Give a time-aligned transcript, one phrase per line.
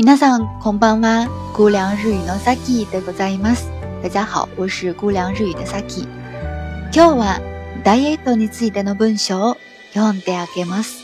[0.00, 1.28] 皆さんこんばんは。
[1.52, 3.68] 孤凉日语のサキでございます。
[4.02, 6.06] 大家好，我是姑娘日语的サキ。
[6.90, 7.38] 今日は
[7.84, 9.56] ダイエットについての文章を
[9.92, 11.02] 読んであげます。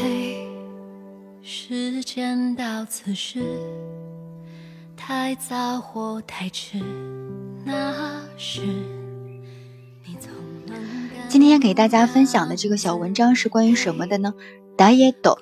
[0.00, 0.48] 嘿，
[1.44, 3.38] 时间到此时，
[4.96, 6.80] 太早或太迟，
[7.64, 7.94] 那
[8.36, 8.66] 是。
[11.30, 14.34] 今天给大家分享的这个小文章是关于什么的呢？
[14.76, 15.38] 打野狗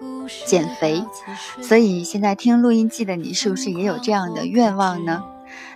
[0.47, 1.03] 减肥，
[1.63, 5.25] 所以现在听录音机的你，是不是也有这样的愿望呢？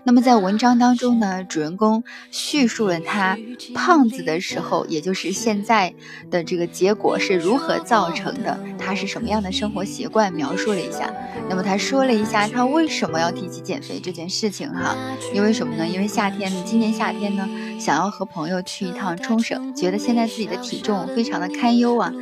[0.05, 2.02] 那么在文章当中呢，主人公
[2.33, 3.38] 叙述了他
[3.73, 5.95] 胖子的时候，也就是现在
[6.29, 11.12] 的这个结果是如何造成的，他是什么样的生活习惯，描述了一下。
[11.48, 14.96] 那么他说了一下他为什么要提起减肥这件事情哈，
[15.33, 15.87] 因为什么呢？
[15.87, 22.12] 因为夏天，今年夏天呢，想要和朋友去一趟冲绳，觉得现在自己的体重非常的堪忧啊，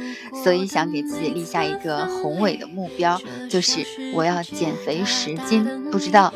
[0.44, 3.18] 所以想给自己立下一个宏伟的目标，
[3.48, 3.78] 就是
[4.12, 5.66] 我要减肥十斤。
[5.90, 6.32] 不知道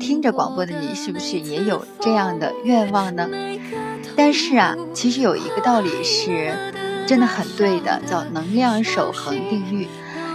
[0.00, 0.85] 听着广播的你。
[0.88, 3.28] 你是不是也有这样的愿望呢？
[4.14, 6.54] 但是啊，其实有一个道理是
[7.08, 9.88] 真的很对的，叫能量守恒定律。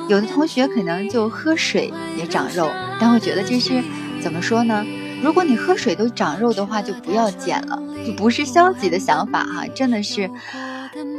[0.09, 3.81] 有的同学可能就喝水也长肉，但会觉得这是
[4.21, 4.83] 怎么说呢？
[5.23, 7.80] 如果你喝水都长肉的话，就不要减了，
[8.17, 10.30] 不是消极的想法哈，真的是。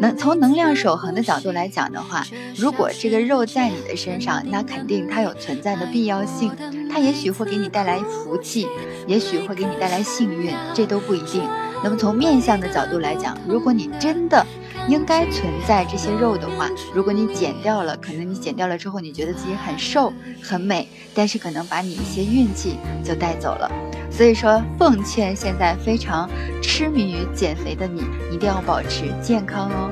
[0.01, 6.53] 能从能量守恒的角度来讲的话，如果这个肉在你的身上，那肯定它有存在的必要性，
[6.91, 8.67] 它也许会给你带来福气，
[9.07, 11.43] 也许会给你带来幸运，这都不一定。
[11.85, 14.45] 那么从面相的角度来讲，如果你真的。
[14.89, 23.71] 应该存在这些肉的话，如果你减掉了，可能你减掉了之后，你觉得自己很瘦很美，但是可能把你一些运气就带走了。
[24.11, 26.29] 所以说，奉劝现在非常
[26.61, 28.03] 痴迷于减肥的你，
[28.33, 29.91] 一定要保持健康哦。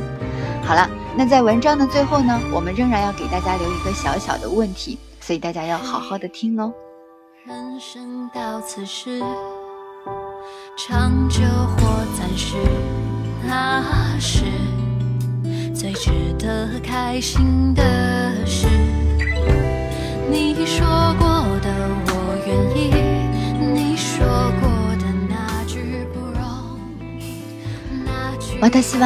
[0.64, 6.72] 好了，那在文章的最后呢，我们仍然要给大家留一个小小的问题，所以大家要好好的听哦。
[7.46, 9.20] 人生到此时，
[10.76, 11.40] 长久
[11.78, 12.56] 或暂时。
[13.50, 13.82] 那
[14.20, 14.44] 是
[15.74, 17.82] 最值得开心的
[18.46, 18.68] 事。
[20.30, 20.86] 你说
[21.18, 21.26] 过
[21.58, 21.66] 的
[22.06, 22.94] 我愿意，
[23.74, 24.22] 你说
[24.60, 24.62] 过
[25.00, 25.34] 的那
[25.66, 25.80] 句
[26.12, 26.46] 不容
[28.80, 29.02] 私は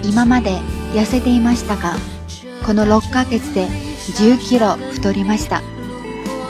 [0.00, 0.60] 今まで
[0.94, 1.96] 痩せていましたが、
[2.64, 3.66] この6ヶ月で
[4.16, 5.60] 10キロ太りました。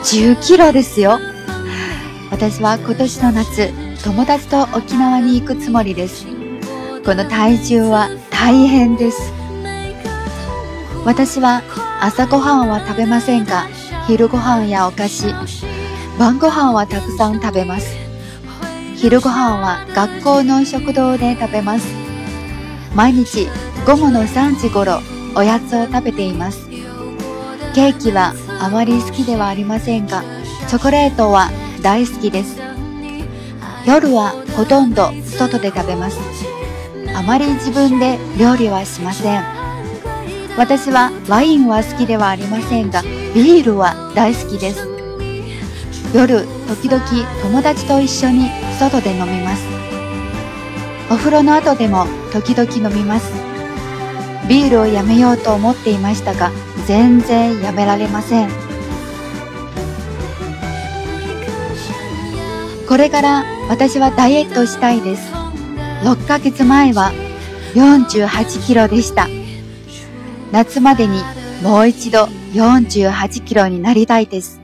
[0.03, 1.19] 10キロですよ
[2.29, 3.71] 私は今年の夏、
[4.03, 6.27] 友達と沖縄に行くつもりです。
[7.05, 9.31] この体重は大変です。
[11.05, 11.63] 私は
[12.01, 13.65] 朝ごはんは食べませんが、
[14.05, 15.27] 昼ごはんやお菓子、
[16.19, 17.95] 晩ごはんはたくさん食べます。
[18.95, 21.87] 昼ごはんは学校の食堂で食べます。
[22.93, 23.47] 毎日
[23.87, 24.99] 午後の3時頃、
[25.35, 26.67] おやつを食べています。
[27.73, 30.21] ケーキはあまり好きではありませんが、
[30.67, 31.49] チョコレートは
[31.81, 32.57] 大好きです。
[33.87, 36.17] 夜はほとんど外で食べます。
[37.19, 39.43] あまり自分で料理はしません
[40.57, 43.01] 私はワインは好きではありませんが
[43.35, 44.87] ビールは大好きです
[46.15, 46.47] 夜
[46.79, 47.01] 時々
[47.41, 48.47] 友達と一緒に
[48.79, 49.67] 外で飲みます
[51.11, 53.29] お風呂の後でも時々飲みます
[54.47, 56.51] ビールをやめようと思っていましたが
[56.87, 58.49] 全然やめられません
[62.87, 65.38] これから私はダイエットしたいです
[66.03, 67.11] 6ヶ月前は
[67.73, 69.27] 48キロでした。
[70.49, 71.19] 夏までに
[71.61, 72.23] もう一度
[72.53, 74.61] 48キロになりたいです。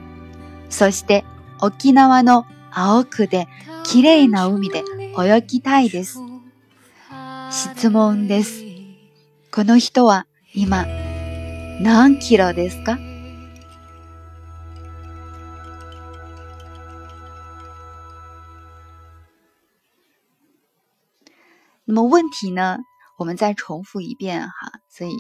[0.70, 1.26] そして
[1.62, 3.50] 沖縄の青くで
[3.84, 4.82] 綺麗な海で
[5.20, 6.22] 泳ぎたいです。
[7.52, 8.64] 質問です。
[9.52, 10.86] この人は今
[11.82, 12.98] 何キロですか
[21.88, 22.80] 那么问题呢？
[23.18, 24.52] 我们再重复一遍哈，
[24.90, 25.16] 所以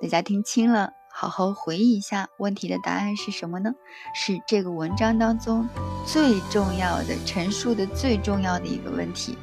[0.00, 3.72] 大家听清了，好好回忆一下问题的答案是什么呢？
[4.14, 5.68] 是这个文章当中
[6.06, 9.36] 最重要的陈述的最重要的一个问题。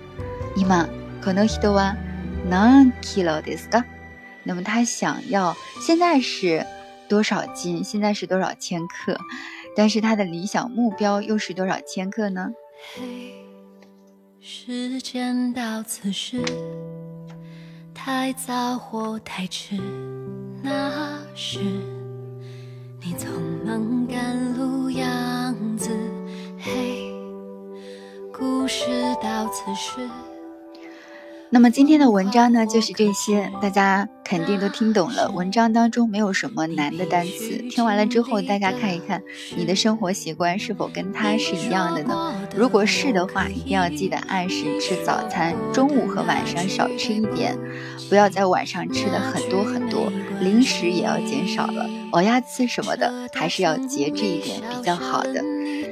[0.55, 0.87] 那么
[1.21, 1.93] 可能希望，
[2.49, 3.83] 哪几楼的？
[4.45, 6.65] 那么他想要现在是
[7.09, 7.83] 多少斤？
[7.83, 9.19] 现在是多少千克？
[9.75, 12.47] 但是他的理想目标又是多少千克呢？
[14.43, 16.41] 时间到此时，
[17.93, 19.77] 太早或太迟。
[20.63, 21.59] 那时
[22.99, 23.27] 你匆
[23.63, 25.91] 忙赶路样子，
[26.59, 27.13] 嘿，
[28.33, 28.87] 故事
[29.21, 30.01] 到此时。
[31.53, 35.29] 那么今天的文章呢，就是这些，大家肯定都听懂了。
[35.31, 37.57] 文章当中没有什么难的单词。
[37.69, 39.21] 听完了之后，大家看一看，
[39.57, 42.33] 你的生活习惯是否跟他是一样的呢？
[42.55, 47.53] 如果是的话，一定要记得按时吃早餐，中午和晚上少吃一点，
[48.07, 50.09] 不要在晚上吃的很多很多。
[50.39, 55.43] 零食也要减少了，咬牙吃什么的还是要节制一点比较好的。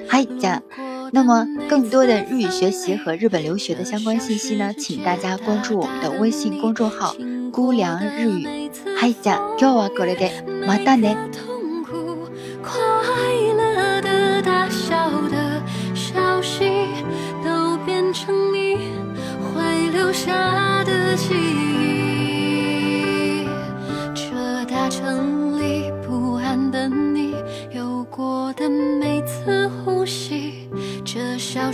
[0.07, 0.61] 嗨，家。
[1.11, 4.71] 那么，更多的日语学习和日本留学的相关信息呢？
[4.77, 7.15] 请大家关注我们的微信公众号
[7.51, 8.69] “姑凉日语”。
[8.99, 10.29] 再见，今日はこれで
[10.67, 11.09] またね。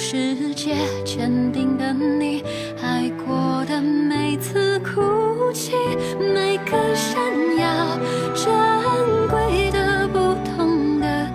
[0.07, 2.43] 世界坚定的你，
[2.83, 5.71] 爱过的每次哭泣，
[6.19, 7.17] 每个闪
[7.57, 7.97] 耀，
[8.35, 11.27] 珍贵的、不同的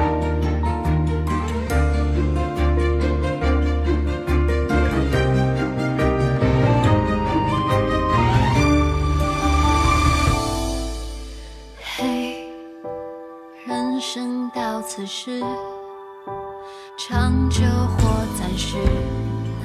[17.06, 17.62] 长久
[17.98, 18.08] 或
[18.40, 18.78] 暂时，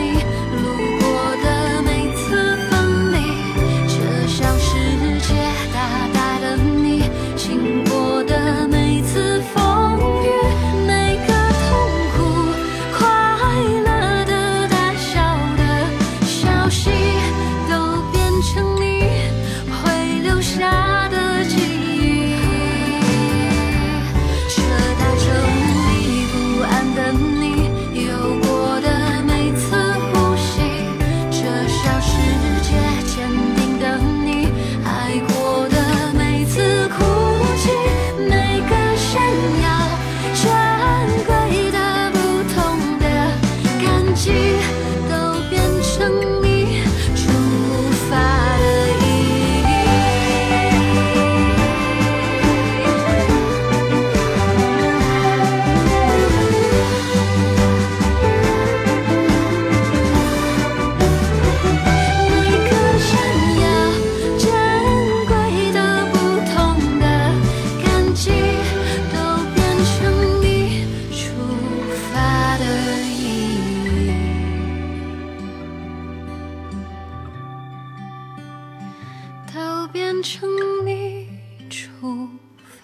[80.84, 81.26] 你
[81.70, 82.28] 出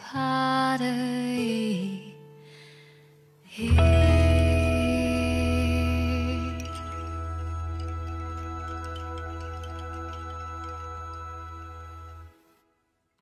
[0.02, 2.12] 发的意
[3.58, 4.11] 义。